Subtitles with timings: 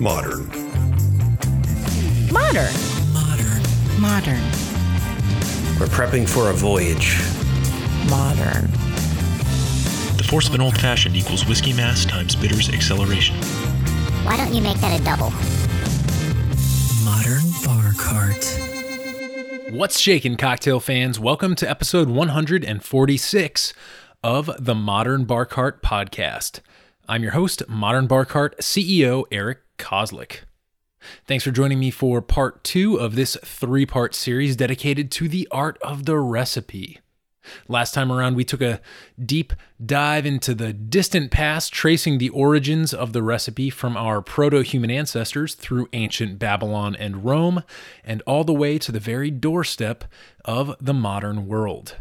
[0.00, 0.46] Modern.
[2.32, 2.72] Modern.
[3.12, 3.62] Modern.
[3.98, 4.42] Modern.
[5.80, 7.18] We're prepping for a voyage.
[8.08, 8.70] Modern.
[10.16, 13.34] The force of an old fashioned equals whiskey mass times bitters acceleration.
[14.22, 15.32] Why don't you make that a double?
[17.04, 19.74] Modern Bar Cart.
[19.74, 21.18] What's shaking, cocktail fans?
[21.18, 23.74] Welcome to episode 146
[24.22, 26.60] of the Modern Bar Cart podcast.
[27.08, 30.40] I'm your host, Modern Bar Cart CEO Eric Kozlik.
[31.26, 35.48] Thanks for joining me for part two of this three part series dedicated to the
[35.50, 37.00] art of the recipe.
[37.66, 38.80] Last time around, we took a
[39.24, 39.52] deep
[39.84, 44.90] dive into the distant past, tracing the origins of the recipe from our proto human
[44.90, 47.62] ancestors through ancient Babylon and Rome,
[48.04, 50.04] and all the way to the very doorstep
[50.44, 51.96] of the modern world.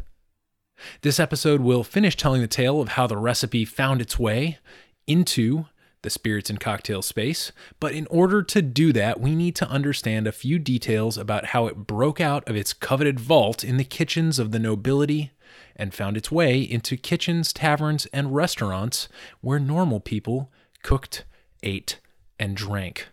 [1.02, 4.60] This episode will finish telling the tale of how the recipe found its way
[5.08, 5.66] into
[6.08, 7.52] the spirits and cocktail space,
[7.82, 11.68] but in order to do that, we need to understand a few details about how
[11.68, 15.32] it broke out of its coveted vault in the kitchens of the nobility
[15.76, 19.10] and found its way into kitchens, taverns, and restaurants
[19.42, 20.50] where normal people
[20.82, 21.26] cooked,
[21.62, 22.00] ate,
[22.40, 23.10] and drank.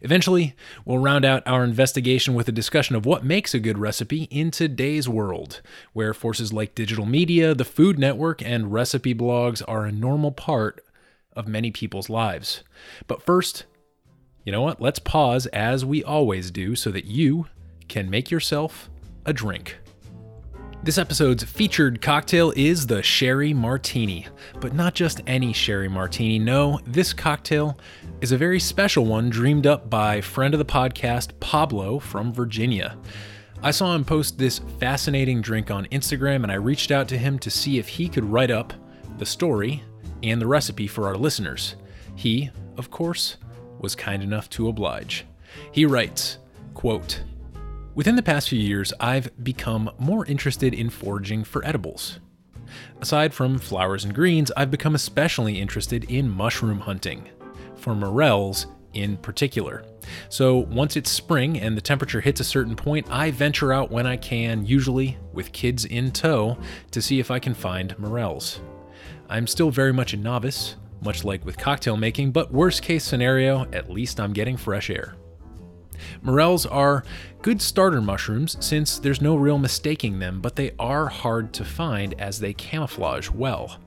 [0.00, 4.22] Eventually, we'll round out our investigation with a discussion of what makes a good recipe
[4.30, 5.60] in today's world,
[5.92, 10.80] where forces like digital media, the Food Network, and recipe blogs are a normal part
[11.36, 12.62] of many people's lives.
[13.06, 13.64] But first,
[14.44, 14.80] you know what?
[14.80, 17.46] Let's pause as we always do so that you
[17.88, 18.90] can make yourself
[19.24, 19.78] a drink.
[20.82, 24.26] This episode's featured cocktail is the Sherry Martini,
[24.60, 26.38] but not just any Sherry Martini.
[26.38, 27.78] No, this cocktail
[28.20, 32.98] is a very special one dreamed up by friend of the podcast, Pablo from Virginia.
[33.62, 37.38] I saw him post this fascinating drink on Instagram and I reached out to him
[37.38, 38.74] to see if he could write up
[39.16, 39.82] the story
[40.24, 41.76] and the recipe for our listeners.
[42.16, 43.36] He, of course,
[43.78, 45.26] was kind enough to oblige.
[45.72, 46.38] He writes,
[46.74, 47.22] quote,
[47.94, 52.18] Within the past few years, I've become more interested in foraging for edibles.
[53.00, 57.28] Aside from flowers and greens, I've become especially interested in mushroom hunting,
[57.76, 59.84] for morels in particular.
[60.28, 64.06] So once it's spring and the temperature hits a certain point, I venture out when
[64.06, 66.56] I can, usually with kids in tow,
[66.92, 68.60] to see if I can find morels.
[69.28, 73.64] I'm still very much a novice, much like with cocktail making, but worst case scenario,
[73.72, 75.16] at least I'm getting fresh air.
[76.22, 77.04] Morels are
[77.42, 82.14] good starter mushrooms since there's no real mistaking them, but they are hard to find
[82.18, 83.78] as they camouflage well.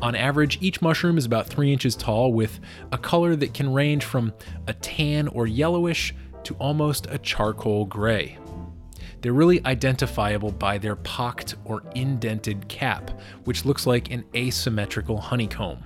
[0.00, 2.58] On average, each mushroom is about 3 inches tall with
[2.92, 4.32] a color that can range from
[4.66, 8.38] a tan or yellowish to almost a charcoal gray.
[9.20, 13.10] They're really identifiable by their pocked or indented cap,
[13.44, 15.82] which looks like an asymmetrical honeycomb.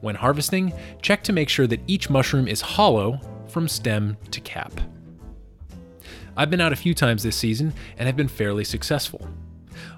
[0.00, 4.72] When harvesting, check to make sure that each mushroom is hollow from stem to cap.
[6.36, 9.28] I've been out a few times this season and have been fairly successful.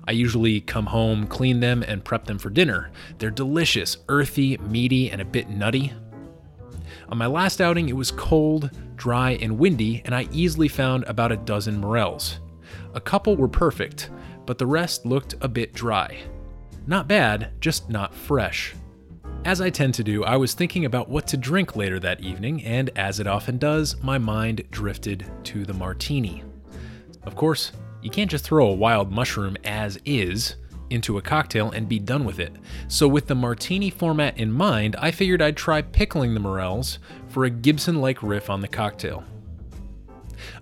[0.06, 2.90] I usually come home, clean them, and prep them for dinner.
[3.18, 5.92] They're delicious, earthy, meaty, and a bit nutty.
[7.12, 11.30] On my last outing, it was cold, dry, and windy, and I easily found about
[11.30, 12.40] a dozen morels.
[12.94, 14.08] A couple were perfect,
[14.46, 16.16] but the rest looked a bit dry.
[16.86, 18.74] Not bad, just not fresh.
[19.44, 22.64] As I tend to do, I was thinking about what to drink later that evening,
[22.64, 26.42] and as it often does, my mind drifted to the martini.
[27.24, 30.56] Of course, you can't just throw a wild mushroom as is
[30.92, 32.52] into a cocktail and be done with it.
[32.88, 36.98] So, with the martini format in mind, I figured I'd try pickling the morels
[37.28, 39.24] for a Gibson like riff on the cocktail.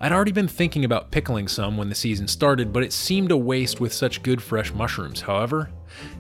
[0.01, 3.37] I'd already been thinking about pickling some when the season started, but it seemed a
[3.37, 5.21] waste with such good fresh mushrooms.
[5.21, 5.71] However,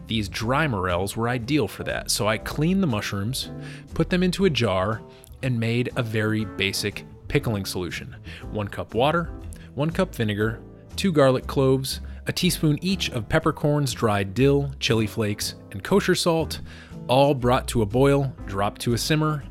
[0.07, 3.51] these dry morels were ideal for that, so I cleaned the mushrooms,
[3.95, 5.03] put them into a jar,
[5.43, 8.17] and made a very basic pickling solution.
[8.51, 9.31] One cup water,
[9.75, 10.61] one cup vinegar,
[10.97, 16.61] two garlic cloves, a teaspoon each of peppercorns, dried dill, chili flakes, and kosher salt,
[17.09, 19.43] all brought to a boil, dropped to a simmer,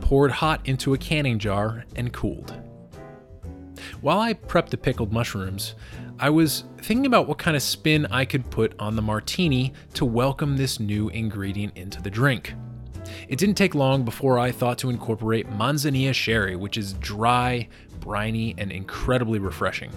[0.00, 2.58] poured hot into a canning jar, and cooled.
[4.00, 5.74] While I prepped the pickled mushrooms,
[6.18, 10.06] I was thinking about what kind of spin I could put on the martini to
[10.06, 12.54] welcome this new ingredient into the drink.
[13.28, 17.68] It didn't take long before I thought to incorporate manzanilla sherry, which is dry,
[18.00, 19.92] briny, and incredibly refreshing.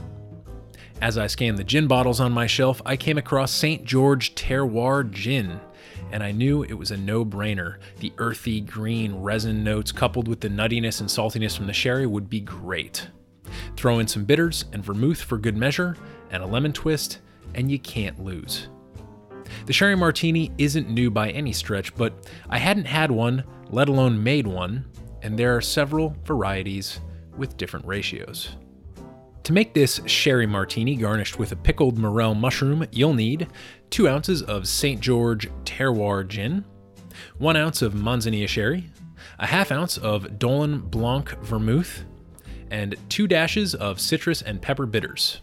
[1.02, 3.84] As I scanned the gin bottles on my shelf, I came across St.
[3.84, 5.60] George Terroir Gin,
[6.12, 7.78] and I knew it was a no brainer.
[8.00, 12.30] The earthy, green resin notes coupled with the nuttiness and saltiness from the sherry would
[12.30, 13.10] be great.
[13.76, 15.98] Throw in some bitters and vermouth for good measure,
[16.32, 17.20] and a lemon twist,
[17.54, 18.70] and you can't lose.
[19.66, 24.24] The sherry martini isn't new by any stretch, but I hadn't had one, let alone
[24.24, 24.86] made one,
[25.22, 27.02] and there are several varieties
[27.38, 28.56] with different ratios.
[29.46, 33.46] To make this sherry martini garnished with a pickled morel mushroom, you'll need
[33.92, 35.00] 2 ounces of St.
[35.00, 36.66] George Terroir gin,
[37.38, 38.90] 1 ounce of Manzanilla sherry,
[39.38, 42.06] a half ounce of Dolin Blanc vermouth,
[42.72, 45.42] and 2 dashes of citrus and pepper bitters.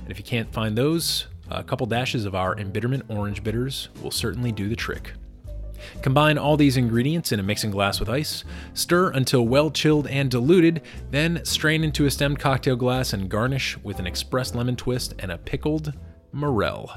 [0.00, 4.10] And if you can't find those, a couple dashes of our embitterment orange bitters will
[4.10, 5.12] certainly do the trick.
[6.04, 10.30] Combine all these ingredients in a mixing glass with ice, stir until well chilled and
[10.30, 15.14] diluted, then strain into a stemmed cocktail glass and garnish with an expressed lemon twist
[15.20, 15.94] and a pickled
[16.30, 16.92] morel.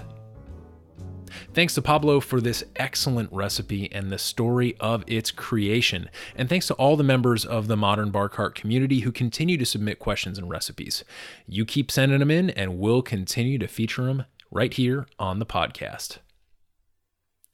[1.53, 6.09] Thanks to Pablo for this excellent recipe and the story of its creation.
[6.35, 9.65] And thanks to all the members of the Modern Bar Cart community who continue to
[9.65, 11.05] submit questions and recipes.
[11.47, 15.45] You keep sending them in, and we'll continue to feature them right here on the
[15.45, 16.17] podcast.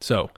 [0.02, 0.32] So,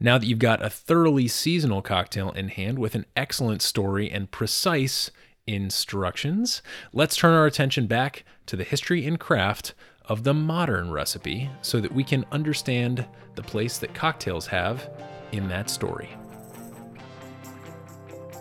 [0.00, 4.30] now that you've got a thoroughly seasonal cocktail in hand with an excellent story and
[4.30, 5.10] precise
[5.46, 6.62] instructions,
[6.92, 9.74] let's turn our attention back to the history and craft
[10.04, 13.04] of the modern recipe so that we can understand
[13.34, 14.88] the place that cocktails have
[15.32, 16.08] in that story.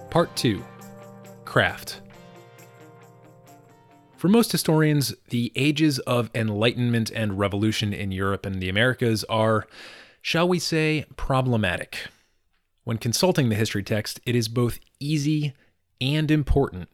[0.10, 0.64] Part 2
[1.46, 2.02] Craft.
[4.16, 9.68] For most historians, the ages of enlightenment and revolution in Europe and the Americas are,
[10.22, 12.08] shall we say, problematic.
[12.84, 15.54] When consulting the history text, it is both easy
[16.00, 16.90] and important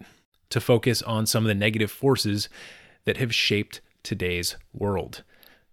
[0.49, 2.49] to focus on some of the negative forces
[3.05, 5.23] that have shaped today's world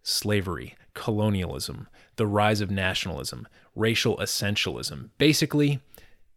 [0.03, 1.87] slavery, colonialism,
[2.17, 5.11] the rise of nationalism, racial essentialism.
[5.19, 5.81] Basically,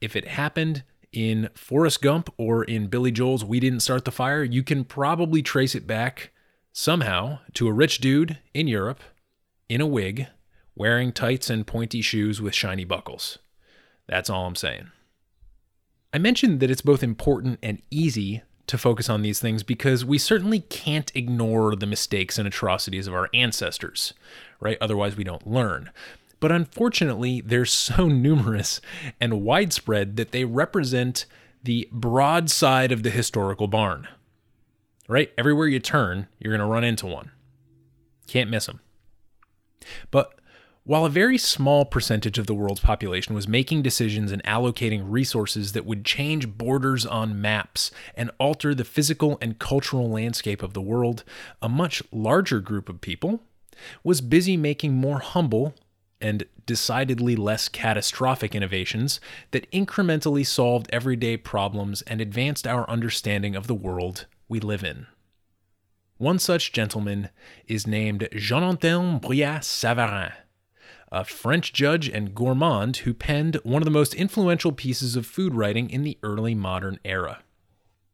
[0.01, 0.83] if it happened
[1.13, 5.41] in Forrest Gump or in Billy Joel's We Didn't Start the Fire, you can probably
[5.41, 6.31] trace it back
[6.73, 9.01] somehow to a rich dude in Europe
[9.69, 10.27] in a wig
[10.75, 13.39] wearing tights and pointy shoes with shiny buckles.
[14.07, 14.91] That's all I'm saying.
[16.13, 20.17] I mentioned that it's both important and easy to focus on these things because we
[20.17, 24.13] certainly can't ignore the mistakes and atrocities of our ancestors,
[24.59, 24.77] right?
[24.79, 25.91] Otherwise, we don't learn.
[26.39, 28.79] But unfortunately, they're so numerous
[29.19, 31.25] and widespread that they represent
[31.63, 34.07] the broad side of the historical barn,
[35.07, 35.31] right?
[35.37, 37.31] Everywhere you turn, you're going to run into one.
[38.27, 38.81] Can't miss them.
[40.11, 40.39] But
[40.85, 45.71] while a very small percentage of the world's population was making decisions and allocating resources
[45.71, 50.81] that would change borders on maps and alter the physical and cultural landscape of the
[50.81, 51.23] world,
[51.61, 53.41] a much larger group of people
[54.03, 55.73] was busy making more humble
[56.19, 59.19] and decidedly less catastrophic innovations
[59.51, 65.07] that incrementally solved everyday problems and advanced our understanding of the world we live in.
[66.17, 67.29] One such gentleman
[67.67, 70.33] is named Jean Antoine Brillat Savarin
[71.13, 75.53] a French judge and gourmand who penned one of the most influential pieces of food
[75.53, 77.43] writing in the early modern era.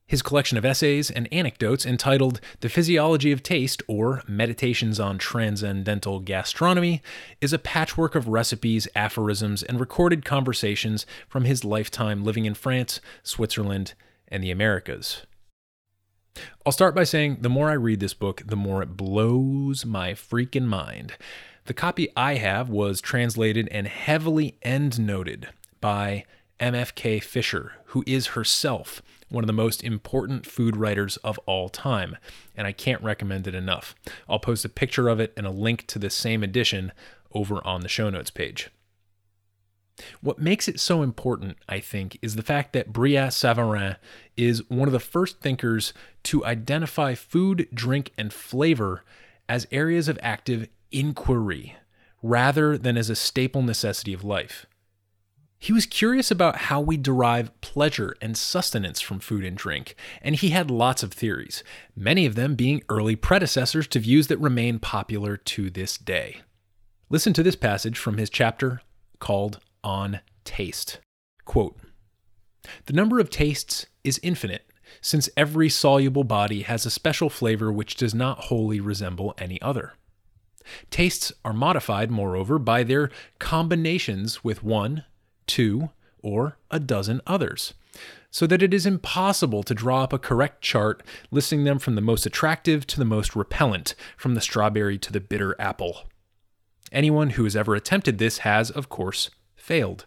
[0.05, 6.19] His collection of essays and anecdotes entitled The Physiology of Taste or Meditations on Transcendental
[6.19, 7.01] Gastronomy
[7.39, 12.99] is a patchwork of recipes, aphorisms, and recorded conversations from his lifetime living in France,
[13.23, 13.93] Switzerland,
[14.27, 15.25] and the Americas.
[16.65, 20.13] I'll start by saying the more I read this book, the more it blows my
[20.13, 21.13] freaking mind.
[21.69, 25.49] The copy I have was translated and heavily endnoted
[25.79, 26.25] by
[26.59, 32.17] MFK Fisher, who is herself one of the most important food writers of all time,
[32.55, 33.93] and I can't recommend it enough.
[34.27, 36.91] I'll post a picture of it and a link to the same edition
[37.35, 38.71] over on the show notes page.
[40.21, 43.97] What makes it so important, I think, is the fact that Brillat Savarin
[44.35, 49.03] is one of the first thinkers to identify food, drink, and flavor
[49.47, 51.75] as areas of active inquiry
[52.21, 54.65] rather than as a staple necessity of life.
[55.61, 60.35] He was curious about how we derive pleasure and sustenance from food and drink, and
[60.35, 61.65] he had lots of theories,
[61.97, 66.41] many of them being early predecessors to views that remain popular to this day.
[67.09, 68.81] Listen to this passage from his chapter
[69.19, 70.99] called On Taste.
[71.43, 71.77] Quote
[72.85, 74.65] The number of tastes is infinite,
[75.01, 79.93] since every soluble body has a special flavor which does not wholly resemble any other.
[80.89, 83.09] Tastes are modified, moreover, by their
[83.39, 85.05] combinations with one,
[85.47, 85.89] two,
[86.21, 87.73] or a dozen others,
[88.29, 92.01] so that it is impossible to draw up a correct chart listing them from the
[92.01, 96.07] most attractive to the most repellent, from the strawberry to the bitter apple.
[96.91, 100.05] Anyone who has ever attempted this has, of course, failed.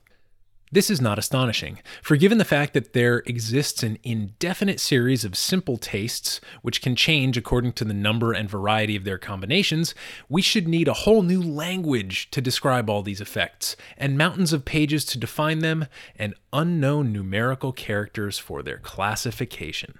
[0.75, 5.37] This is not astonishing, for given the fact that there exists an indefinite series of
[5.37, 9.95] simple tastes, which can change according to the number and variety of their combinations,
[10.31, 14.64] we should need a whole new language to describe all these effects, and mountains of
[14.64, 19.99] pages to define them, and unknown numerical characters for their classification.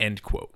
[0.00, 0.52] End quote.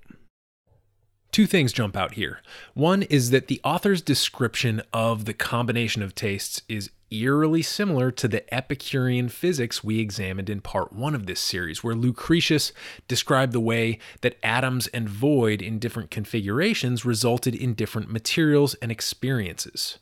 [1.35, 2.39] Two things jump out here.
[2.75, 8.29] One is that the author's description of the combination of tastes is eerily similar to
[8.29, 12.71] the Epicurean physics we examined in part one of this series, where Lucretius
[13.09, 18.89] described the way that atoms and void in different configurations resulted in different materials and
[18.89, 19.99] experiences.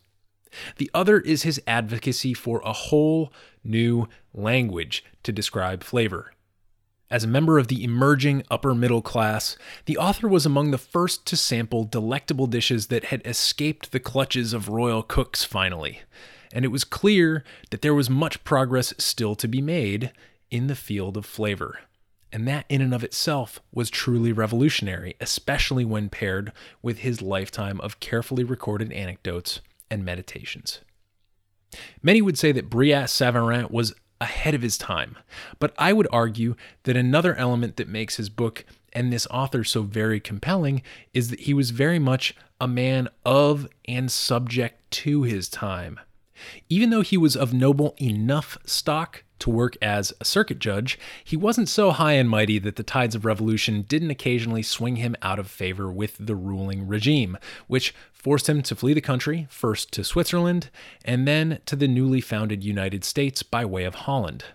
[0.77, 6.33] The other is his advocacy for a whole new language to describe flavor.
[7.13, 9.55] As a member of the emerging upper middle class,
[9.85, 14.51] the author was among the first to sample delectable dishes that had escaped the clutches
[14.51, 16.01] of royal cooks finally,
[16.51, 20.11] and it was clear that there was much progress still to be made
[20.49, 21.81] in the field of flavor.
[22.31, 26.51] And that, in and of itself, was truly revolutionary, especially when paired
[26.81, 30.79] with his lifetime of carefully recorded anecdotes and meditations.
[32.01, 33.93] Many would say that Brillat Savarin was
[34.23, 35.17] ahead of his time.
[35.59, 39.83] But I would argue that another element that makes his book and this author so
[39.83, 40.81] very compelling
[41.13, 45.99] is that he was very much a man of and subject to his time.
[46.69, 51.35] Even though he was of noble enough stock to work as a circuit judge, he
[51.35, 55.39] wasn't so high and mighty that the tides of revolution didn't occasionally swing him out
[55.39, 57.37] of favor with the ruling regime,
[57.67, 60.69] which forced him to flee the country, first to Switzerland,
[61.03, 64.45] and then to the newly founded United States by way of Holland.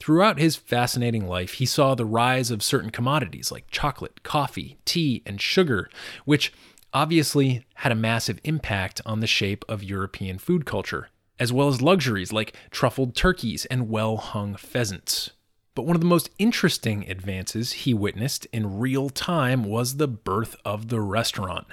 [0.00, 5.22] Throughout his fascinating life, he saw the rise of certain commodities like chocolate, coffee, tea,
[5.26, 5.90] and sugar,
[6.24, 6.52] which
[6.94, 11.82] obviously had a massive impact on the shape of European food culture, as well as
[11.82, 15.30] luxuries like truffled turkeys and well hung pheasants.
[15.74, 20.56] But one of the most interesting advances he witnessed in real time was the birth
[20.64, 21.66] of the restaurant.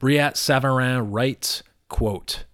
[0.00, 2.44] Brillat Savarin writes, quote,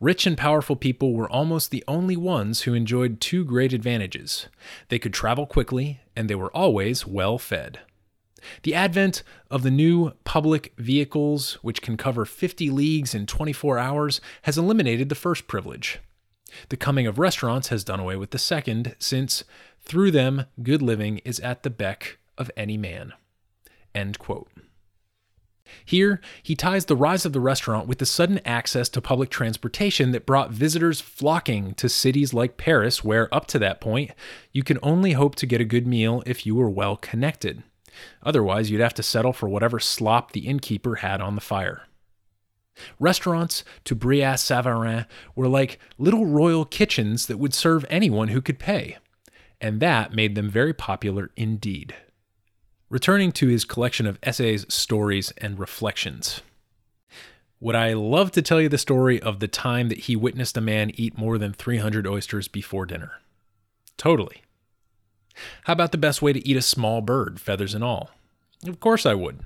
[0.00, 4.48] Rich and powerful people were almost the only ones who enjoyed two great advantages.
[4.88, 7.80] They could travel quickly, and they were always well fed.
[8.62, 14.20] The advent of the new public vehicles, which can cover 50 leagues in 24 hours,
[14.42, 15.98] has eliminated the first privilege.
[16.68, 19.44] The coming of restaurants has done away with the second, since
[19.80, 23.12] through them good living is at the beck of any man.
[23.94, 24.48] End quote.
[25.84, 30.12] Here, he ties the rise of the restaurant with the sudden access to public transportation
[30.12, 34.12] that brought visitors flocking to cities like Paris, where, up to that point,
[34.52, 37.62] you can only hope to get a good meal if you were well connected.
[38.22, 41.82] Otherwise, you'd have to settle for whatever slop the innkeeper had on the fire.
[43.00, 48.58] Restaurants to Brillat Savarin were like little royal kitchens that would serve anyone who could
[48.58, 48.98] pay,
[49.60, 51.94] and that made them very popular indeed.
[52.90, 56.40] Returning to his collection of essays, stories, and reflections.
[57.60, 60.62] Would I love to tell you the story of the time that he witnessed a
[60.62, 63.20] man eat more than 300 oysters before dinner?
[63.96, 64.42] Totally.
[65.64, 68.10] How about the best way to eat a small bird, feathers and all?
[68.66, 69.40] Of course I would.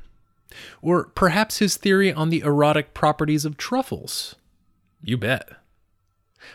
[0.82, 4.37] Or perhaps his theory on the erotic properties of truffles?
[5.02, 5.49] You bet.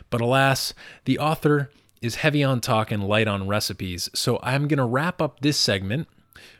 [0.09, 0.73] But alas,
[1.05, 1.69] the author
[2.01, 5.57] is heavy on talk and light on recipes, so I'm going to wrap up this
[5.57, 6.07] segment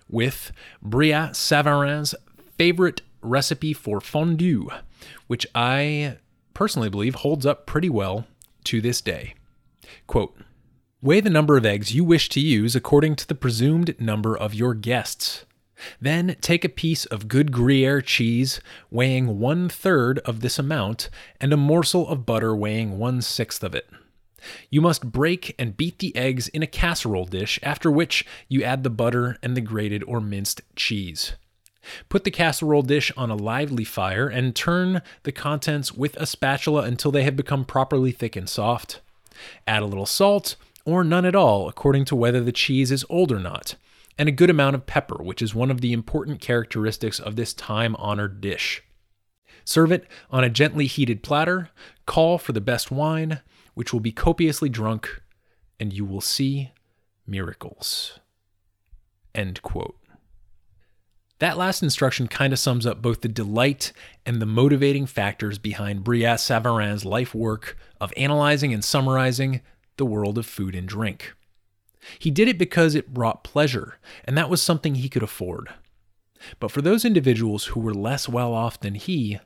[0.10, 0.52] with
[0.84, 2.16] Brillat Savarin's
[2.58, 4.70] favorite recipe for fondue,
[5.28, 6.18] which I
[6.54, 8.26] personally believe holds up pretty well
[8.66, 9.36] to this day.
[10.08, 10.36] Quote,
[11.02, 14.56] Weigh the number of eggs you wish to use according to the presumed number of
[14.56, 15.46] your guests.
[16.02, 21.54] Then take a piece of good Gruyere cheese weighing one third of this amount and
[21.54, 23.88] a morsel of butter weighing one sixth of it.
[24.70, 28.84] You must break and beat the eggs in a casserole dish, after which you add
[28.84, 31.34] the butter and the grated or minced cheese.
[32.10, 36.84] Put the casserole dish on a lively fire and turn the contents with a spatula
[36.84, 39.02] until they have become properly thick and soft.
[39.66, 43.32] Add a little salt, or none at all, according to whether the cheese is old
[43.32, 43.76] or not,
[44.18, 47.54] and a good amount of pepper, which is one of the important characteristics of this
[47.54, 48.84] time honored dish.
[49.64, 51.70] Serve it on a gently heated platter,
[52.06, 53.42] call for the best wine,
[53.78, 55.22] which will be copiously drunk,
[55.80, 56.72] and you will see
[57.28, 58.20] miracles.
[59.36, 60.00] End quote.
[61.38, 63.94] That last instruction kind of sums up both the delight
[64.26, 69.62] and the motivating factors behind Brillat Savarin's life work of analyzing and summarizing
[69.98, 71.36] the world of food and drink.
[72.18, 75.70] He did it because it brought pleasure, and that was something he could afford.
[76.60, 79.40] But for those individuals who were less well off than he,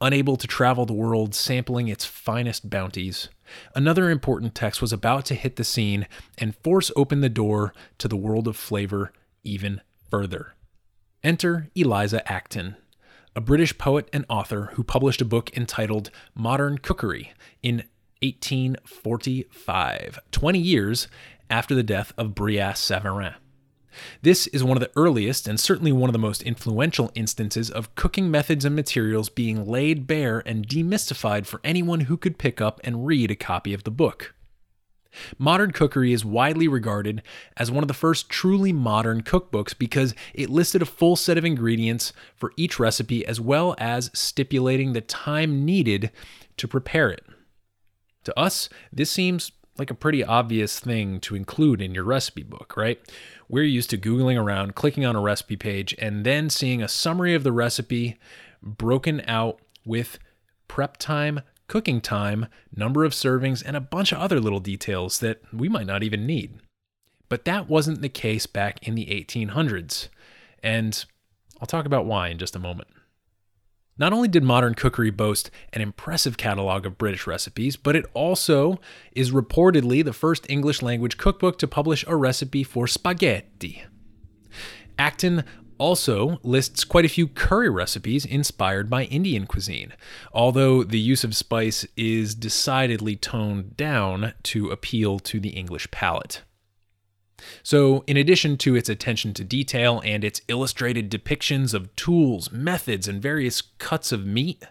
[0.00, 3.28] Unable to travel the world sampling its finest bounties,
[3.74, 6.06] another important text was about to hit the scene
[6.38, 9.12] and force open the door to the world of flavor
[9.44, 9.80] even
[10.10, 10.54] further.
[11.22, 12.76] Enter Eliza Acton,
[13.34, 17.32] a British poet and author who published a book entitled Modern Cookery
[17.62, 17.84] in
[18.22, 21.08] 1845, 20 years
[21.48, 23.34] after the death of Brillat Savarin.
[24.22, 27.94] This is one of the earliest and certainly one of the most influential instances of
[27.94, 32.80] cooking methods and materials being laid bare and demystified for anyone who could pick up
[32.84, 34.34] and read a copy of the book.
[35.38, 37.22] Modern Cookery is widely regarded
[37.56, 41.44] as one of the first truly modern cookbooks because it listed a full set of
[41.44, 46.10] ingredients for each recipe as well as stipulating the time needed
[46.56, 47.24] to prepare it.
[48.24, 52.76] To us, this seems like a pretty obvious thing to include in your recipe book,
[52.76, 53.00] right?
[53.52, 57.34] We're used to Googling around, clicking on a recipe page, and then seeing a summary
[57.34, 58.18] of the recipe
[58.62, 60.18] broken out with
[60.68, 65.42] prep time, cooking time, number of servings, and a bunch of other little details that
[65.52, 66.60] we might not even need.
[67.28, 70.08] But that wasn't the case back in the 1800s,
[70.62, 71.04] and
[71.60, 72.88] I'll talk about why in just a moment.
[74.02, 78.80] Not only did modern cookery boast an impressive catalog of British recipes, but it also
[79.12, 83.84] is reportedly the first English language cookbook to publish a recipe for spaghetti.
[84.98, 85.44] Acton
[85.78, 89.92] also lists quite a few curry recipes inspired by Indian cuisine,
[90.32, 96.42] although the use of spice is decidedly toned down to appeal to the English palate.
[97.62, 103.08] So, in addition to its attention to detail and its illustrated depictions of tools, methods,
[103.08, 104.64] and various cuts of meat,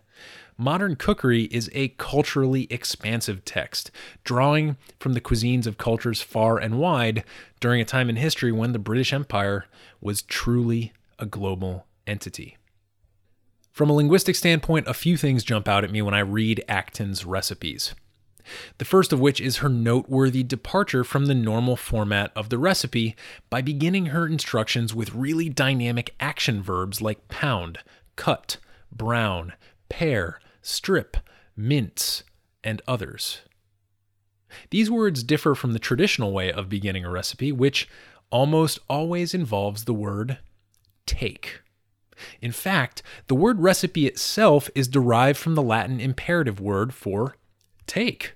[0.58, 3.90] Modern Cookery is a culturally expansive text,
[4.24, 7.24] drawing from the cuisines of cultures far and wide
[7.60, 9.66] during a time in history when the British Empire
[10.01, 12.58] was truly a global entity.
[13.72, 17.25] From a linguistic standpoint, a few things jump out at me when I read Acton's
[17.25, 17.96] recipes.
[18.78, 23.16] The first of which is her noteworthy departure from the normal format of the recipe
[23.50, 27.80] by beginning her instructions with really dynamic action verbs like pound,
[28.16, 28.58] cut,
[28.92, 29.54] brown,
[29.90, 31.18] pare, strip,
[31.56, 32.24] mince,
[32.64, 33.42] and others.
[34.70, 37.88] These words differ from the traditional way of beginning a recipe, which
[38.30, 40.38] almost always involves the word
[41.06, 41.62] take.
[42.42, 47.36] In fact, the word recipe itself is derived from the Latin imperative word for
[47.87, 48.35] take,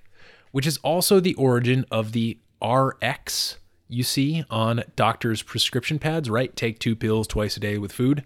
[0.52, 6.54] which is also the origin of the RX you see on doctors' prescription pads, right?
[6.56, 8.24] Take two pills twice a day with food.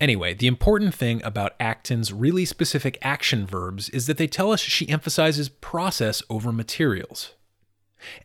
[0.00, 4.60] Anyway, the important thing about Acton's really specific action verbs is that they tell us
[4.60, 7.34] she emphasizes process over materials.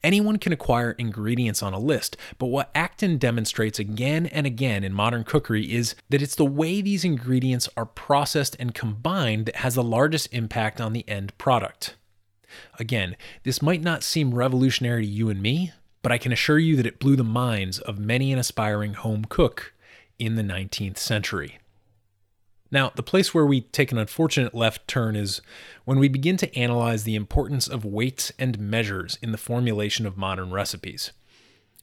[0.03, 4.91] Anyone can acquire ingredients on a list, but what Acton demonstrates again and again in
[4.91, 9.75] modern cookery is that it's the way these ingredients are processed and combined that has
[9.75, 11.95] the largest impact on the end product.
[12.80, 16.76] Again, this might not seem revolutionary to you and me, but I can assure you
[16.76, 19.74] that it blew the minds of many an aspiring home cook
[20.20, 21.60] in the 19th century.
[22.70, 25.41] Now, the place where we take an unfortunate left turn is
[25.86, 30.17] when we begin to analyze the importance of weights and measures in the formulation of
[30.17, 31.12] modern recipes.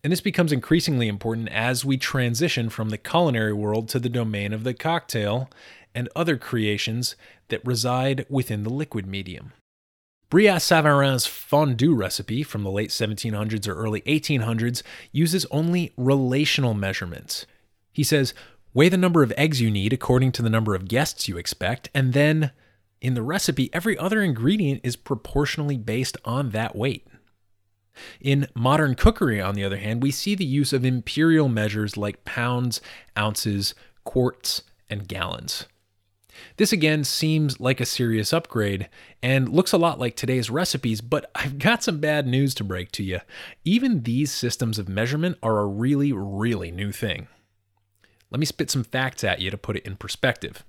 [0.03, 4.53] And this becomes increasingly important as we transition from the culinary world to the domain
[4.53, 5.49] of the cocktail
[5.95, 7.17] and other creations
[7.49, 9.53] that reside within the liquid medium.
[10.31, 14.83] Brillat Savarin's fondue recipe from the late 1700s or early 1800s
[15.13, 17.47] uses only relational measurements.
[17.93, 18.35] He says,
[18.73, 21.89] weigh the number of eggs you need according to the number of guests you expect,
[21.95, 22.51] and then
[23.01, 27.07] in the recipe, every other ingredient is proportionally based on that weight.
[28.21, 32.25] In modern cookery, on the other hand, we see the use of imperial measures like
[32.25, 32.81] pounds,
[33.17, 35.67] ounces, quarts, and gallons.
[36.57, 38.89] This again seems like a serious upgrade
[39.23, 42.93] and looks a lot like today's recipes, but I've got some bad news to break
[42.93, 43.21] to you.
[43.65, 47.29] Even these systems of measurement are a really, really new thing.
[48.31, 50.65] Let me spit some facts at you to put it in perspective.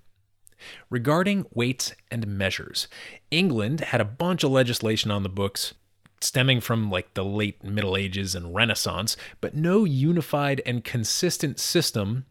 [0.90, 2.88] Regarding weights and measures,
[3.32, 5.74] England had a bunch of legislation on the books
[6.22, 12.26] stemming from like the late Middle Ages and Renaissance, but no unified and consistent system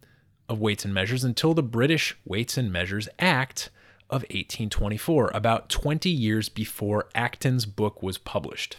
[0.49, 3.71] of weights and measures until the British Weights and Measures Act
[4.11, 8.79] of 1824, about 20 years before Acton's book was published.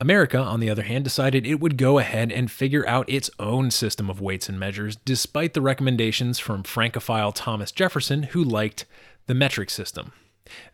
[0.00, 3.70] America, on the other hand, decided it would go ahead and figure out its own
[3.70, 8.84] system of weights and measures, despite the recommendations from Francophile Thomas Jefferson, who liked
[9.26, 10.12] the metric system.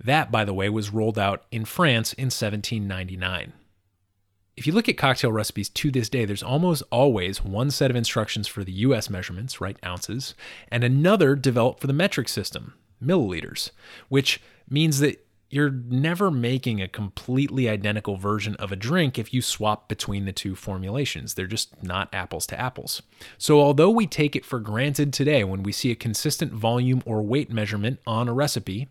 [0.02, 3.52] That, by the way, was rolled out in France in 1799.
[4.58, 7.96] If you look at cocktail recipes to this day, there's almost always one set of
[7.96, 10.34] instructions for the US measurements, right, ounces,
[10.68, 13.70] and another developed for the metric system, milliliters,
[14.08, 19.40] which means that you're never making a completely identical version of a drink if you
[19.40, 21.34] swap between the two formulations.
[21.34, 23.00] They're just not apples to apples.
[23.38, 27.22] So, although we take it for granted today when we see a consistent volume or
[27.22, 28.88] weight measurement on a recipe,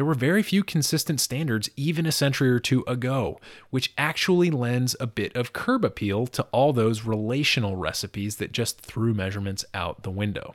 [0.00, 4.96] there were very few consistent standards even a century or two ago, which actually lends
[4.98, 10.02] a bit of curb appeal to all those relational recipes that just threw measurements out
[10.02, 10.54] the window.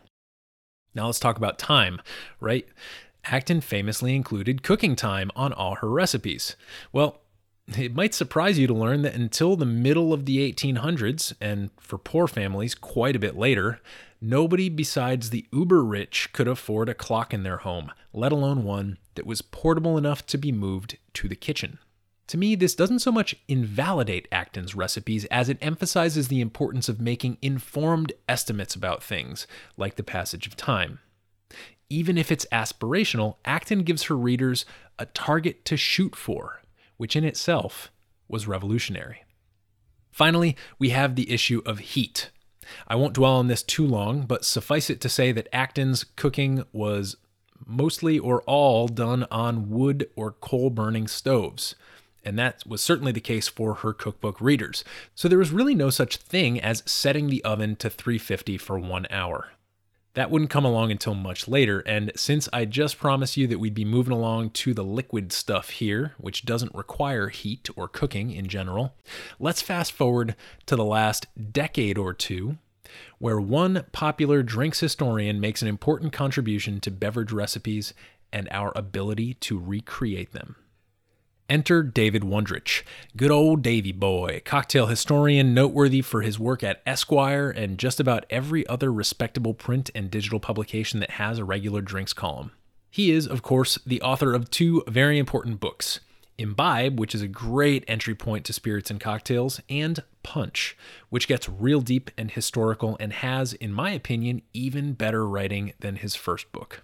[0.95, 2.01] Now let's talk about time,
[2.39, 2.67] right?
[3.23, 6.55] Acton famously included cooking time on all her recipes.
[6.91, 7.21] Well,
[7.77, 11.99] it might surprise you to learn that until the middle of the 1800s, and for
[11.99, 13.79] poor families, quite a bit later,
[14.19, 18.97] nobody besides the uber rich could afford a clock in their home, let alone one
[19.15, 21.80] that was portable enough to be moved to the kitchen.
[22.28, 26.99] To me, this doesn't so much invalidate Acton's recipes as it emphasizes the importance of
[26.99, 29.45] making informed estimates about things,
[29.78, 30.99] like the passage of time.
[31.88, 34.65] Even if it's aspirational, Acton gives her readers
[34.97, 36.62] a target to shoot for,
[36.97, 37.91] which in itself
[38.28, 39.23] was revolutionary.
[40.12, 42.32] Finally, we have the issue of heat.
[42.88, 46.63] I won't dwell on this too long, but suffice it to say that Acton's cooking
[46.73, 47.17] was
[47.65, 51.75] mostly or all done on wood or coal burning stoves.
[52.23, 54.84] And that was certainly the case for her cookbook readers.
[55.13, 59.06] So there was really no such thing as setting the oven to 350 for one
[59.12, 59.49] hour.
[60.15, 63.73] That wouldn't come along until much later, and since I just promised you that we'd
[63.73, 68.47] be moving along to the liquid stuff here, which doesn't require heat or cooking in
[68.47, 68.93] general,
[69.41, 72.58] let's fast forward to the last decade or two,
[73.19, 77.93] where one popular drinks historian makes an important contribution to beverage recipes
[78.32, 80.56] and our ability to recreate them.
[81.48, 82.82] Enter David Wondrich,
[83.15, 88.26] good old Davy boy, cocktail historian noteworthy for his work at Esquire and just about
[88.32, 92.52] every other respectable print and digital publication that has a regular drinks column.
[92.89, 96.00] He is, of course, the author of two very important books
[96.38, 100.78] Imbibe, which is a great entry point to spirits and cocktails, and Punch,
[101.10, 105.98] which gets real deep and historical and has, in my opinion, even better writing than
[105.98, 106.82] his first book.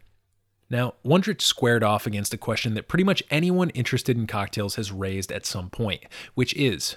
[0.70, 4.92] Now, Wondrich squared off against a question that pretty much anyone interested in cocktails has
[4.92, 6.96] raised at some point, which is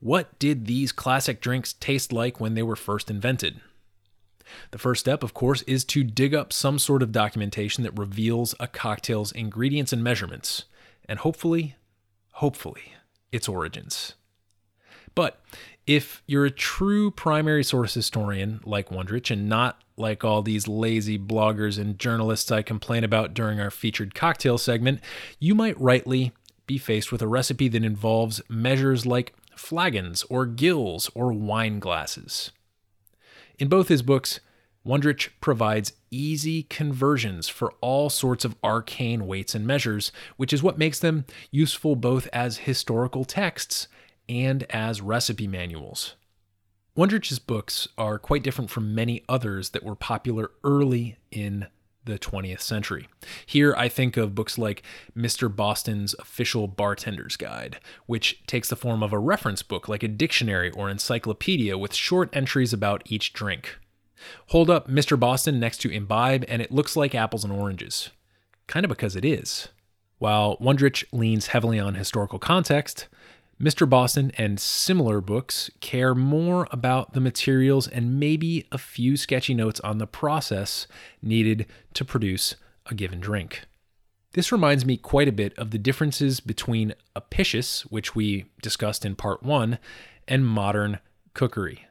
[0.00, 3.60] what did these classic drinks taste like when they were first invented?
[4.70, 8.54] The first step, of course, is to dig up some sort of documentation that reveals
[8.60, 10.66] a cocktail's ingredients and measurements,
[11.08, 11.74] and hopefully,
[12.36, 12.92] hopefully,
[13.32, 14.14] its origins.
[15.14, 15.40] But
[15.86, 21.18] if you're a true primary source historian like Wondrich and not like all these lazy
[21.18, 25.00] bloggers and journalists I complain about during our featured cocktail segment,
[25.40, 26.32] you might rightly
[26.66, 32.50] be faced with a recipe that involves measures like flagons or gills or wine glasses.
[33.58, 34.40] In both his books,
[34.86, 40.78] Wondrich provides easy conversions for all sorts of arcane weights and measures, which is what
[40.78, 43.88] makes them useful both as historical texts
[44.28, 46.14] and as recipe manuals.
[46.96, 51.66] Wondrich's books are quite different from many others that were popular early in
[52.04, 53.08] the 20th century.
[53.44, 54.84] Here I think of books like
[55.16, 55.54] Mr.
[55.54, 60.70] Boston's Official Bartender's Guide, which takes the form of a reference book like a dictionary
[60.70, 63.76] or encyclopedia with short entries about each drink.
[64.48, 65.18] Hold up Mr.
[65.18, 68.10] Boston next to Imbibe, and it looks like apples and oranges.
[68.66, 69.68] Kind of because it is.
[70.18, 73.08] While Wondrich leans heavily on historical context,
[73.60, 73.88] Mr.
[73.88, 79.80] Boston and similar books care more about the materials and maybe a few sketchy notes
[79.80, 80.86] on the process
[81.22, 83.62] needed to produce a given drink.
[84.32, 89.16] This reminds me quite a bit of the differences between apicius, which we discussed in
[89.16, 89.78] part one,
[90.28, 90.98] and modern
[91.32, 91.85] cookery.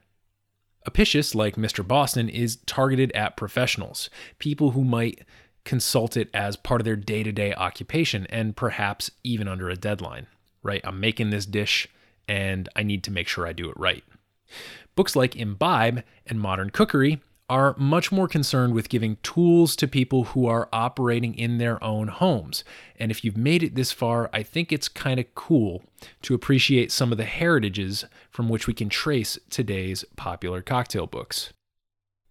[0.86, 1.86] Apicius, like Mr.
[1.86, 5.26] Boston, is targeted at professionals, people who might
[5.64, 9.76] consult it as part of their day to day occupation and perhaps even under a
[9.76, 10.28] deadline
[10.66, 10.80] right?
[10.84, 11.88] I'm making this dish
[12.28, 14.04] and I need to make sure I do it right.
[14.96, 20.24] Books like Imbibe and Modern Cookery are much more concerned with giving tools to people
[20.24, 22.64] who are operating in their own homes.
[22.98, 25.82] And if you've made it this far, I think it's kind of cool
[26.22, 31.52] to appreciate some of the heritages from which we can trace today's popular cocktail books.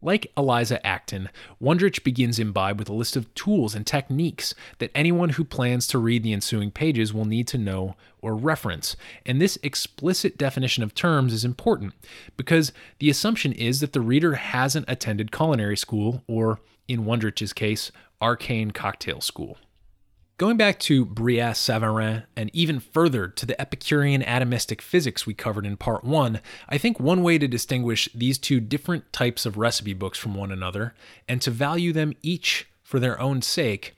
[0.05, 5.29] Like Eliza Acton, Wondrich begins Imbibe with a list of tools and techniques that anyone
[5.29, 8.95] who plans to read the ensuing pages will need to know or reference.
[9.25, 11.95] And this explicit definition of terms is important
[12.37, 17.91] because the assumption is that the reader hasn't attended culinary school or, in Wondrich's case,
[18.21, 19.57] arcane cocktail school.
[20.37, 25.65] Going back to Brillat Savarin and even further to the Epicurean atomistic physics we covered
[25.65, 29.93] in part one, I think one way to distinguish these two different types of recipe
[29.93, 30.93] books from one another
[31.25, 33.95] and to value them each for their own sake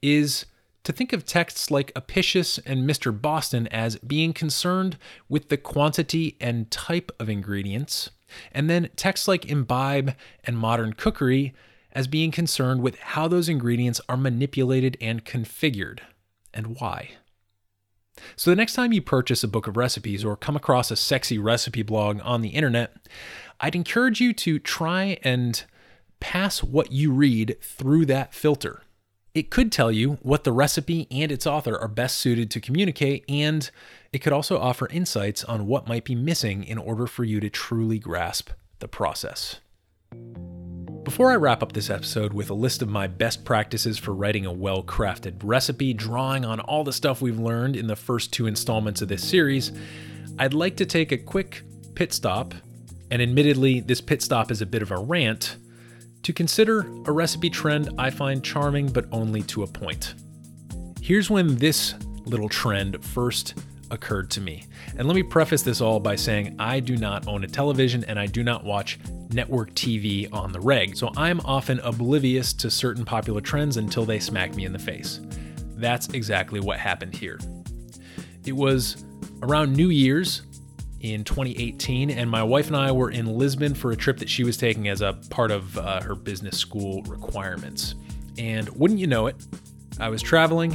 [0.00, 0.46] is
[0.84, 3.12] to think of texts like Apicius and Mr.
[3.20, 4.96] Boston as being concerned
[5.28, 8.08] with the quantity and type of ingredients,
[8.52, 11.52] and then texts like Imbibe and Modern Cookery
[11.94, 16.00] as being concerned with how those ingredients are manipulated and configured,
[16.52, 17.10] and why.
[18.36, 21.38] So, the next time you purchase a book of recipes or come across a sexy
[21.38, 22.96] recipe blog on the internet,
[23.60, 25.62] I'd encourage you to try and
[26.20, 28.82] pass what you read through that filter.
[29.34, 33.24] It could tell you what the recipe and its author are best suited to communicate,
[33.28, 33.68] and
[34.12, 37.50] it could also offer insights on what might be missing in order for you to
[37.50, 39.60] truly grasp the process.
[41.14, 44.46] Before I wrap up this episode with a list of my best practices for writing
[44.46, 48.48] a well crafted recipe, drawing on all the stuff we've learned in the first two
[48.48, 49.70] installments of this series,
[50.40, 51.62] I'd like to take a quick
[51.94, 52.52] pit stop.
[53.12, 55.58] And admittedly, this pit stop is a bit of a rant
[56.24, 60.16] to consider a recipe trend I find charming, but only to a point.
[61.00, 63.54] Here's when this little trend first
[63.94, 64.66] occurred to me.
[64.98, 68.18] And let me preface this all by saying I do not own a television and
[68.18, 68.98] I do not watch
[69.32, 74.18] network TV on the reg, so I'm often oblivious to certain popular trends until they
[74.18, 75.20] smack me in the face.
[75.76, 77.38] That's exactly what happened here.
[78.44, 79.04] It was
[79.42, 80.42] around New Year's
[81.00, 84.44] in 2018, and my wife and I were in Lisbon for a trip that she
[84.44, 87.94] was taking as a part of uh, her business school requirements.
[88.38, 89.36] And wouldn't you know it,
[90.00, 90.72] I was traveling,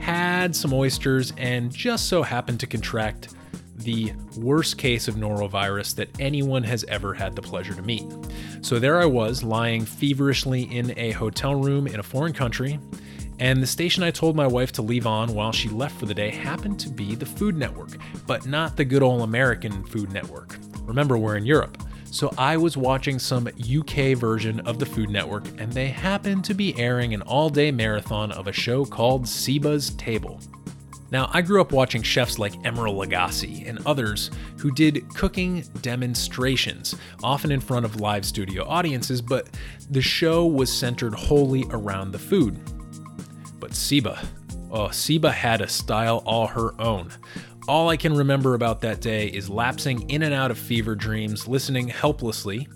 [0.00, 3.34] had some oysters, and just so happened to contract
[3.76, 8.04] the worst case of norovirus that anyone has ever had the pleasure to meet.
[8.60, 12.78] So there I was, lying feverishly in a hotel room in a foreign country,
[13.38, 16.14] and the station I told my wife to leave on while she left for the
[16.14, 20.58] day happened to be the Food Network, but not the good old American Food Network.
[20.82, 21.82] Remember, we're in Europe.
[22.12, 26.54] So I was watching some UK version of the Food Network, and they happened to
[26.54, 30.40] be airing an all day marathon of a show called Siba's Table.
[31.12, 36.96] Now, I grew up watching chefs like Emeril Lagasse and others who did cooking demonstrations,
[37.22, 39.48] often in front of live studio audiences, but
[39.90, 42.58] the show was centered wholly around the food.
[43.60, 44.24] But Siba,
[44.70, 47.10] oh, Siba had a style all her own.
[47.68, 51.46] All I can remember about that day is lapsing in and out of fever dreams,
[51.46, 52.68] listening helplessly,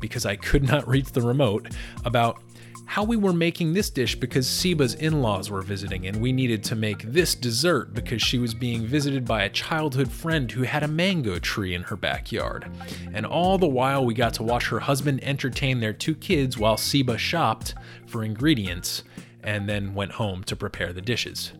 [0.00, 1.68] because I could not reach the remote,
[2.04, 2.40] about
[2.88, 6.64] how we were making this dish because Siba's in laws were visiting and we needed
[6.64, 10.82] to make this dessert because she was being visited by a childhood friend who had
[10.82, 12.66] a mango tree in her backyard.
[13.12, 16.76] And all the while, we got to watch her husband entertain their two kids while
[16.76, 17.74] Siba shopped
[18.06, 19.02] for ingredients
[19.42, 21.52] and then went home to prepare the dishes.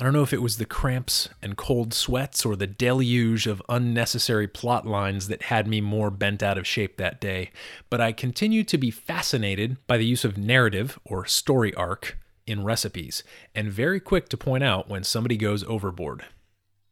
[0.00, 3.60] I don't know if it was the cramps and cold sweats or the deluge of
[3.68, 7.50] unnecessary plot lines that had me more bent out of shape that day,
[7.90, 12.62] but I continue to be fascinated by the use of narrative or story arc in
[12.62, 13.24] recipes,
[13.56, 16.24] and very quick to point out when somebody goes overboard.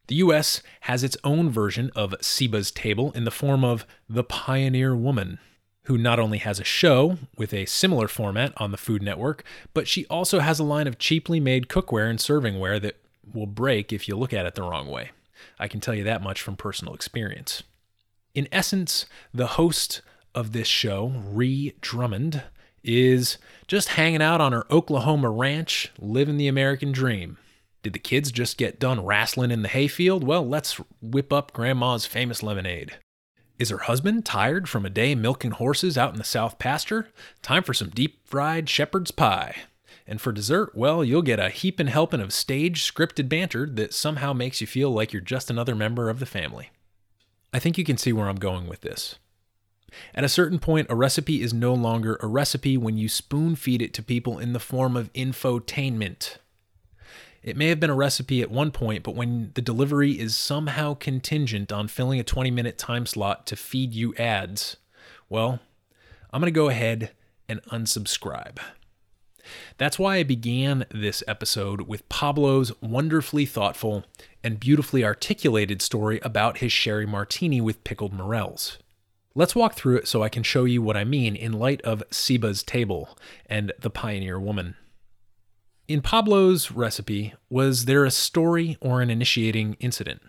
[0.09, 4.97] The US has its own version of Siba's Table in the form of The Pioneer
[4.97, 5.39] Woman,
[5.87, 9.87] who not only has a show with a similar format on the Food Network, but
[9.87, 12.97] she also has a line of cheaply made cookware and servingware that
[13.33, 15.11] will break if you look at it the wrong way.
[15.59, 17.63] I can tell you that much from personal experience.
[18.35, 20.03] In essence, the host
[20.35, 22.43] of this show, Ree Drummond,
[22.83, 27.39] is just hanging out on her Oklahoma ranch, living the American dream.
[27.83, 30.25] Did the kids just get done wrestling in the hayfield?
[30.25, 32.99] Well, let's whip up Grandma's famous lemonade.
[33.59, 37.09] Is her husband tired from a day milking horses out in the south pasture?
[37.41, 39.57] Time for some deep fried shepherd's pie.
[40.07, 44.33] And for dessert, well, you'll get a heaping helping of stage scripted banter that somehow
[44.33, 46.71] makes you feel like you're just another member of the family.
[47.53, 49.19] I think you can see where I'm going with this.
[50.15, 53.81] At a certain point, a recipe is no longer a recipe when you spoon feed
[53.81, 56.37] it to people in the form of infotainment.
[57.47, 60.95] It may have been a recipe at one point, but when the delivery is somehow
[60.95, 64.79] contingent on filling a 20 minute time slot to feed you ads,
[65.29, 65.61] well,
[66.33, 67.13] I'm going to go ahead
[67.49, 68.59] and unsubscribe.
[69.79, 74.05] That's why I began this episode with Pablo's wonderfully thoughtful
[74.43, 78.79] and beautifully articulated story about his sherry martini with pickled morels.
[79.37, 82.03] Let's walk through it so I can show you what I mean in light of
[82.11, 83.17] Siba's table
[83.49, 84.75] and the pioneer woman.
[85.89, 90.21] In Pablo's recipe, was there a story or an initiating incident?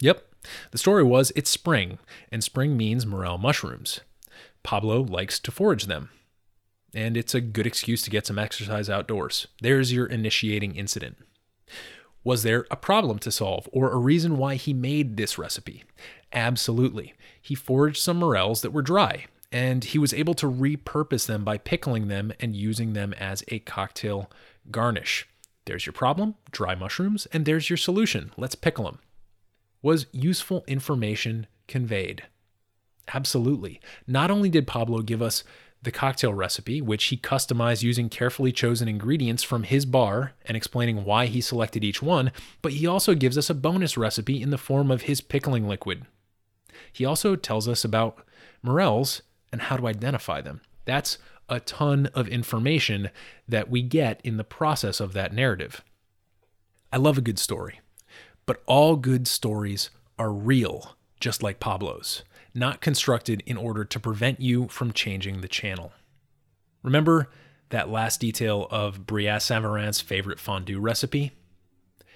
[0.00, 0.24] Yep.
[0.70, 1.98] The story was it's spring,
[2.30, 4.00] and spring means morel mushrooms.
[4.62, 6.08] Pablo likes to forage them,
[6.94, 9.46] and it's a good excuse to get some exercise outdoors.
[9.60, 11.18] There's your initiating incident.
[12.24, 15.84] Was there a problem to solve or a reason why he made this recipe?
[16.32, 17.12] Absolutely.
[17.42, 21.58] He foraged some morels that were dry, and he was able to repurpose them by
[21.58, 24.30] pickling them and using them as a cocktail
[24.70, 25.28] garnish.
[25.64, 28.32] There's your problem, dry mushrooms, and there's your solution.
[28.36, 28.98] Let's pickle them.
[29.80, 32.24] Was useful information conveyed?
[33.12, 33.80] Absolutely.
[34.06, 35.44] Not only did Pablo give us
[35.82, 41.04] the cocktail recipe, which he customized using carefully chosen ingredients from his bar and explaining
[41.04, 44.58] why he selected each one, but he also gives us a bonus recipe in the
[44.58, 46.06] form of his pickling liquid.
[46.92, 48.24] He also tells us about
[48.62, 50.60] morels and how to identify them.
[50.84, 53.10] That's a ton of information
[53.48, 55.82] that we get in the process of that narrative.
[56.92, 57.80] I love a good story,
[58.46, 62.22] but all good stories are real, just like Pablo's
[62.54, 65.92] not constructed in order to prevent you from changing the channel.
[66.82, 67.28] Remember
[67.70, 71.32] that last detail of Brillat Savarin's favorite fondue recipe?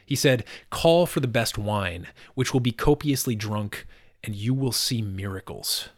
[0.05, 3.87] He said, Call for the best wine, which will be copiously drunk,
[4.23, 5.89] and you will see miracles.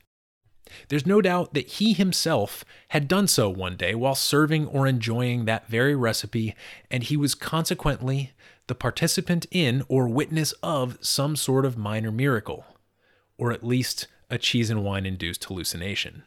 [0.89, 5.45] There's no doubt that he himself had done so one day while serving or enjoying
[5.45, 6.55] that very recipe,
[6.91, 8.33] and he was consequently
[8.67, 12.65] the participant in or witness of some sort of minor miracle,
[13.37, 16.23] or at least a cheese and wine induced hallucination.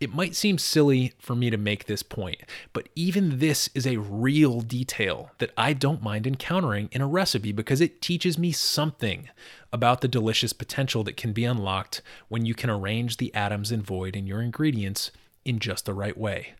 [0.00, 2.40] It might seem silly for me to make this point,
[2.72, 7.52] but even this is a real detail that I don't mind encountering in a recipe
[7.52, 9.28] because it teaches me something
[9.72, 13.82] about the delicious potential that can be unlocked when you can arrange the atoms and
[13.82, 15.10] void in your ingredients
[15.44, 16.54] in just the right way.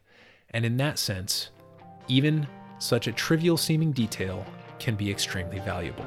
[0.50, 1.50] And in that sense,
[2.06, 2.46] even
[2.78, 4.44] such a trivial seeming detail
[4.78, 6.06] can be extremely valuable.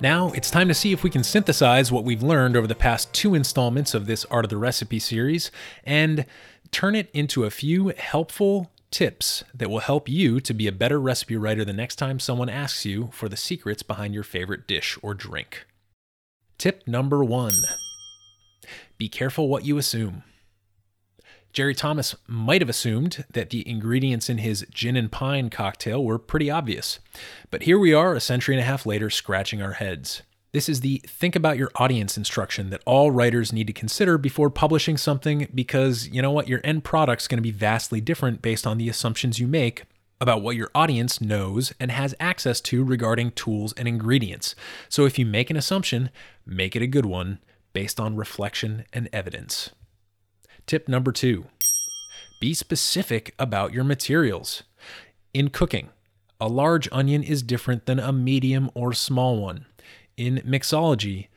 [0.00, 3.12] Now, it's time to see if we can synthesize what we've learned over the past
[3.14, 5.50] two installments of this Art of the Recipe series
[5.84, 6.26] and
[6.70, 10.98] turn it into a few helpful tips that will help you to be a better
[10.98, 14.98] recipe writer the next time someone asks you for the secrets behind your favorite dish
[15.02, 15.66] or drink.
[16.56, 17.52] Tip number one
[18.96, 20.22] Be careful what you assume.
[21.52, 26.18] Jerry Thomas might have assumed that the ingredients in his gin and pine cocktail were
[26.18, 26.98] pretty obvious.
[27.50, 30.22] But here we are, a century and a half later, scratching our heads.
[30.56, 34.48] This is the think about your audience instruction that all writers need to consider before
[34.48, 36.48] publishing something because you know what?
[36.48, 39.84] Your end product's going to be vastly different based on the assumptions you make
[40.18, 44.54] about what your audience knows and has access to regarding tools and ingredients.
[44.88, 46.08] So if you make an assumption,
[46.46, 47.38] make it a good one
[47.74, 49.72] based on reflection and evidence.
[50.66, 51.44] Tip number two
[52.40, 54.62] be specific about your materials.
[55.34, 55.90] In cooking,
[56.40, 59.66] a large onion is different than a medium or small one.
[60.16, 61.28] In mixology,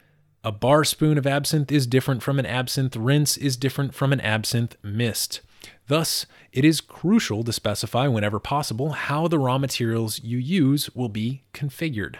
[0.42, 4.22] a bar spoon of absinthe is different from an absinthe rinse is different from an
[4.22, 5.42] absinthe mist.
[5.88, 11.10] Thus, it is crucial to specify whenever possible how the raw materials you use will
[11.10, 12.16] be configured.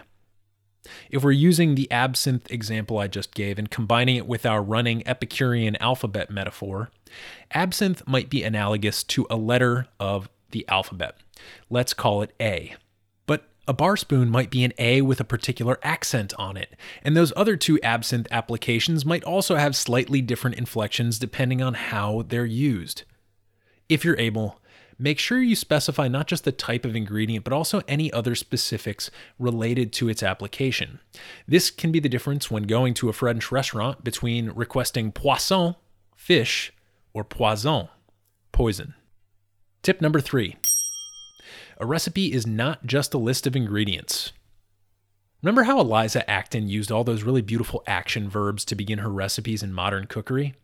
[1.10, 5.06] If we're using the absinthe example I just gave and combining it with our running
[5.06, 6.90] Epicurean alphabet metaphor,
[7.52, 11.16] absinthe might be analogous to a letter of the alphabet.
[11.70, 12.74] Let's call it A.
[13.70, 17.32] A bar spoon might be an A with a particular accent on it, and those
[17.36, 23.04] other two absinthe applications might also have slightly different inflections depending on how they're used.
[23.88, 24.60] If you're able,
[24.98, 29.08] make sure you specify not just the type of ingredient, but also any other specifics
[29.38, 30.98] related to its application.
[31.46, 35.76] This can be the difference when going to a French restaurant between requesting poisson,
[36.16, 36.72] fish,
[37.14, 37.88] or poison,
[38.50, 38.94] poison.
[39.84, 40.56] Tip number three
[41.80, 44.32] a recipe is not just a list of ingredients.
[45.42, 49.62] Remember how Eliza Acton used all those really beautiful action verbs to begin her recipes
[49.62, 50.54] in modern cookery?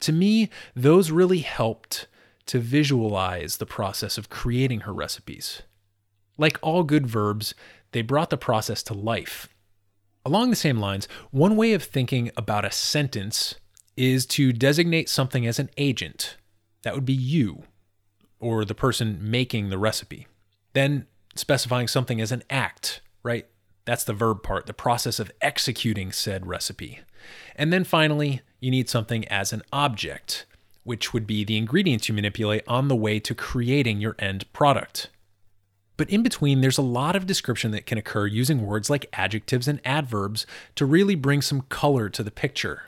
[0.00, 2.06] To me, those really helped
[2.46, 5.62] to visualize the process of creating her recipes.
[6.36, 7.54] Like all good verbs,
[7.92, 9.48] they brought the process to life.
[10.26, 13.54] Along the same lines, one way of thinking about a sentence
[13.96, 16.36] is to designate something as an agent.
[16.82, 17.64] That would be you,
[18.40, 20.26] or the person making the recipe.
[20.72, 23.46] Then specifying something as an act, right?
[23.84, 27.00] That's the verb part, the process of executing said recipe.
[27.56, 30.46] And then finally, you need something as an object
[30.88, 35.10] which would be the ingredients you manipulate on the way to creating your end product.
[35.98, 39.68] But in between, there's a lot of description that can occur using words like adjectives
[39.68, 40.46] and adverbs
[40.76, 42.84] to really bring some color to the picture.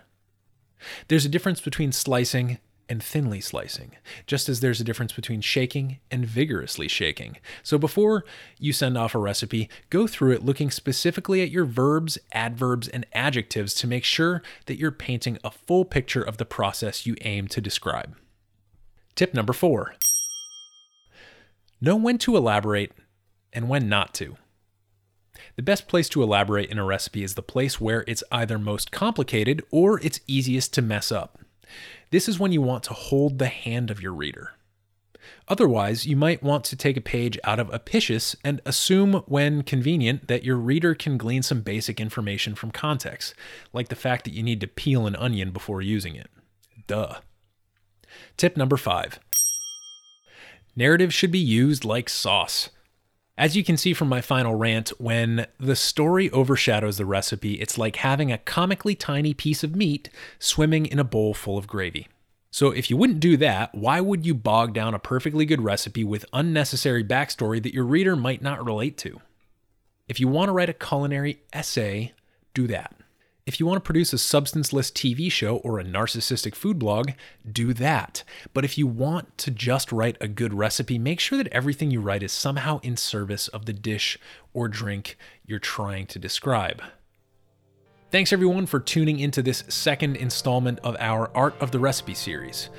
[1.08, 2.56] There's a difference between slicing
[2.90, 3.92] and thinly slicing,
[4.26, 7.36] just as there's a difference between shaking and vigorously shaking.
[7.62, 8.24] So before
[8.58, 13.06] you send off a recipe, go through it looking specifically at your verbs, adverbs, and
[13.12, 17.46] adjectives to make sure that you're painting a full picture of the process you aim
[17.48, 18.16] to describe.
[19.14, 19.94] Tip number four
[21.80, 22.92] know when to elaborate
[23.52, 24.36] and when not to.
[25.56, 28.90] The best place to elaborate in a recipe is the place where it's either most
[28.90, 31.38] complicated or it's easiest to mess up.
[32.10, 34.52] This is when you want to hold the hand of your reader.
[35.48, 40.28] Otherwise, you might want to take a page out of Apicius and assume, when convenient,
[40.28, 43.34] that your reader can glean some basic information from context,
[43.72, 46.30] like the fact that you need to peel an onion before using it.
[46.86, 47.20] Duh.
[48.36, 49.20] Tip number five
[50.74, 52.70] Narrative should be used like sauce.
[53.40, 57.78] As you can see from my final rant, when the story overshadows the recipe, it's
[57.78, 62.06] like having a comically tiny piece of meat swimming in a bowl full of gravy.
[62.50, 66.04] So, if you wouldn't do that, why would you bog down a perfectly good recipe
[66.04, 69.22] with unnecessary backstory that your reader might not relate to?
[70.06, 72.12] If you want to write a culinary essay,
[72.52, 72.94] do that.
[73.50, 77.10] If you want to produce a substanceless TV show or a narcissistic food blog,
[77.50, 78.22] do that.
[78.54, 82.00] But if you want to just write a good recipe, make sure that everything you
[82.00, 84.16] write is somehow in service of the dish
[84.54, 86.80] or drink you're trying to describe.
[88.12, 92.70] Thanks everyone for tuning into this second installment of our Art of the Recipe series.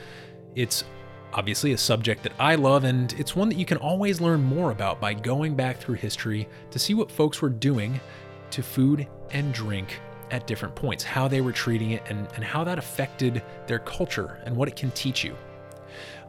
[0.55, 0.86] It's
[1.34, 4.72] obviously a subject that I love, and it's one that you can always learn more
[4.72, 7.99] about by going back through history to see what folks were doing
[8.51, 9.99] to food and drink
[10.32, 14.39] at different points, how they were treating it, and, and how that affected their culture
[14.45, 15.36] and what it can teach you.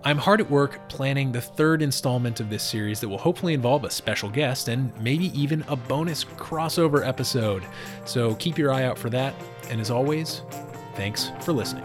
[0.05, 3.85] I'm hard at work planning the third installment of this series that will hopefully involve
[3.85, 7.63] a special guest and maybe even a bonus crossover episode.
[8.05, 9.33] So keep your eye out for that.
[9.71, 10.43] And as always,
[10.97, 11.85] thanks for listening.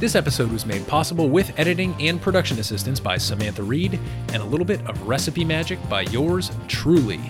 [0.00, 4.00] This episode was made possible with editing and production assistance by Samantha Reed
[4.32, 7.20] and a little bit of recipe magic by yours truly.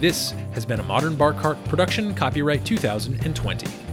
[0.00, 3.85] This has been a Modern Bar Cart production, copyright 2020.